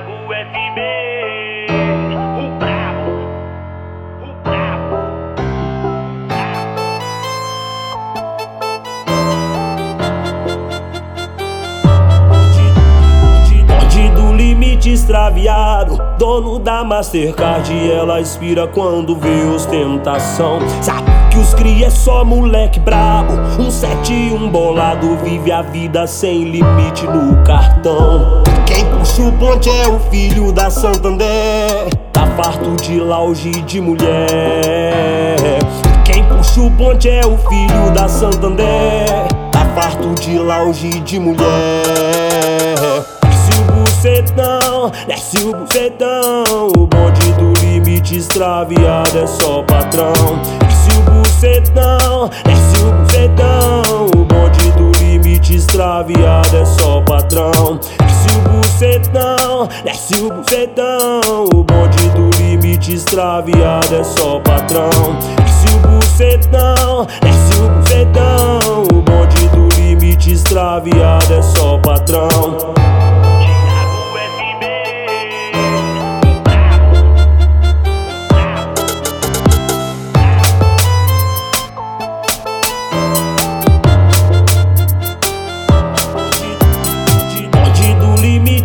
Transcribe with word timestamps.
Thiago 0.00 0.32
FB, 0.32 0.80
o 2.38 2.58
brabo, 2.58 3.12
o 4.22 4.26
brabo. 4.42 4.96
Bonde 13.68 14.08
do 14.14 14.32
limite 14.34 14.90
extraviado, 14.90 15.98
dono 16.18 16.58
da 16.58 16.82
Mastercard, 16.82 17.70
ela 17.92 18.22
inspira 18.22 18.66
quando 18.66 19.14
vê 19.16 19.44
ostentação. 19.54 20.60
Sabe 20.80 21.19
os 21.40 21.54
cria 21.54 21.86
é 21.86 21.90
só 21.90 22.24
moleque 22.24 22.78
brabo, 22.78 23.32
um 23.58 23.70
sete 23.70 24.12
e 24.12 24.32
um 24.32 24.50
bolado, 24.50 25.16
vive 25.24 25.50
a 25.50 25.62
vida 25.62 26.06
sem 26.06 26.44
limite 26.44 27.06
no 27.06 27.42
cartão. 27.42 28.42
Quem 28.66 28.84
puxa 28.84 29.22
o 29.22 29.32
ponte 29.32 29.70
é 29.70 29.88
o 29.88 29.98
filho 30.10 30.52
da 30.52 30.70
Santander, 30.70 31.88
tá 32.12 32.26
farto 32.36 32.76
de 32.82 33.00
lounge 33.00 33.50
de 33.62 33.80
mulher. 33.80 35.58
Quem 36.04 36.22
puxa 36.24 36.60
o 36.60 36.70
ponte 36.72 37.08
é 37.08 37.24
o 37.24 37.38
filho 37.38 37.90
da 37.94 38.06
Santander, 38.06 39.06
tá 39.50 39.64
farto 39.74 40.14
de 40.20 40.38
lounge 40.38 41.00
de 41.00 41.18
mulher. 41.18 41.40
Desce 43.22 43.60
o 43.60 43.72
bucetão, 43.72 44.92
desce 45.06 45.44
o 45.44 45.56
bucetão. 45.56 46.68
O 46.76 46.86
bonde 46.86 47.32
do 47.32 47.52
limite 47.60 48.18
extraviado 48.18 49.18
é 49.18 49.26
só 49.26 49.62
patrão. 49.62 50.59
Bucetão, 51.40 52.28
desce 52.44 52.84
o 52.84 52.92
bucetão. 52.92 54.06
O 54.14 54.24
bonde 54.26 54.70
do 54.72 54.92
limite 54.98 55.56
extraviado 55.56 56.54
é 56.54 56.64
só 56.66 57.00
patrão. 57.00 57.80
Desce 57.98 58.36
o 58.36 58.48
bucetão, 58.50 59.68
desce 59.82 60.20
o 60.20 60.34
bucetão. 60.34 61.44
O 61.54 61.64
bonde 61.64 62.10
do 62.10 62.28
limite 62.36 62.92
extraviado 62.92 63.94
é 63.94 64.04
só 64.04 64.38
patrão. 64.40 64.90
Desce 65.38 65.74
o 65.76 65.78
bucetão, 65.88 67.06
desce 67.22 67.58
o 67.58 67.68
bucetão. 67.70 68.82
O 68.92 69.00
bonde 69.00 69.48
do 69.48 69.68
limite 69.80 70.32
extraviado 70.32 71.32
é 71.32 71.40
só 71.40 71.78
patrão. 71.78 72.28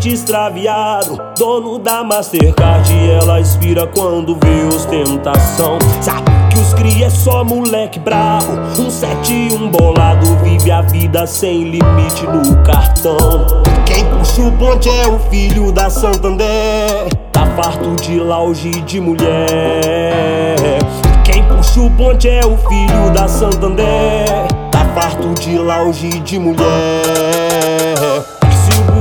Limite 0.05 0.09
extraviado, 0.09 1.19
dono 1.37 1.79
da 1.79 2.03
Mastercard, 2.03 2.93
ela 3.09 3.39
inspira 3.39 3.87
quando 3.87 4.35
vê 4.35 4.63
ostentação. 4.67 5.79
Sabe 6.01 6.31
que 6.51 6.59
os 6.59 6.73
cria 6.73 7.07
é 7.07 7.09
só 7.09 7.43
moleque 7.43 7.99
brabo, 7.99 8.53
um 8.79 8.89
sete 8.89 9.33
e 9.33 9.53
um 9.53 9.69
bolado, 9.69 10.25
vive 10.43 10.71
a 10.71 10.81
vida 10.81 11.25
sem 11.25 11.63
limite 11.63 12.25
no 12.27 12.63
cartão. 12.63 13.17
Quem 13.85 14.05
puxa 14.05 14.41
o 14.41 14.51
ponte 14.53 14.89
é 14.89 15.07
o 15.07 15.19
filho 15.29 15.71
da 15.71 15.89
Santander, 15.89 17.09
tá 17.31 17.45
farto 17.55 17.95
de 18.01 18.19
lounge 18.19 18.81
de 18.81 18.99
mulher. 18.99 20.79
Quem 21.23 21.43
puxa 21.43 21.81
o 21.81 21.89
ponte 21.91 22.29
é 22.29 22.45
o 22.45 22.57
filho 22.57 23.11
da 23.13 23.27
Santander, 23.27 24.47
tá 24.71 24.85
farto 24.93 25.33
de 25.39 25.57
lounge 25.57 26.19
de 26.19 26.37
mulher. 26.37 26.65
Desce 28.43 28.79
o 28.79 28.91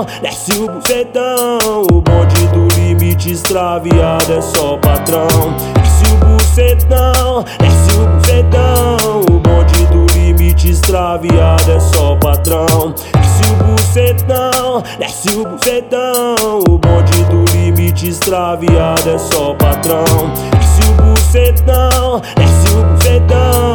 bucetão, 0.00 0.06
desce 0.22 0.52
o 0.52 0.70
bucetão. 0.70 1.58
O 1.90 2.00
bonde 2.00 2.46
do 2.48 2.68
limite 2.76 3.32
extraviado 3.32 4.32
é 4.32 4.40
só 4.40 4.76
patrão. 4.78 5.26
Desce 5.74 6.12
o 6.12 6.16
bucetão, 6.18 7.44
desce 7.58 7.96
o 7.96 8.06
bucetão. 8.06 9.20
O 9.30 9.40
bonde 9.40 9.86
do 9.86 10.06
limite 10.14 10.70
extraviado 10.70 11.70
é 11.70 11.80
só 11.80 12.16
patrão. 12.16 12.94
Desce 13.14 13.52
o 13.52 13.64
bucetão, 13.64 14.82
desce 14.98 15.36
o 15.36 15.46
bucetão. 15.46 16.58
O 16.68 16.78
bonde 16.78 17.24
do 17.24 17.44
limite 17.52 18.08
extraviado 18.08 19.10
é 19.10 19.18
só 19.18 19.54
patrão. 19.54 20.04
Desce 20.58 20.90
o 20.90 21.02
bucetão, 21.02 22.22
desce 22.36 22.74
o 22.74 22.84
bucetão. 22.84 23.69